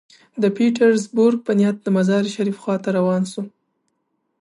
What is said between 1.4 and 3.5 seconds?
په نیت د مزار شریف خوا ته روان شو.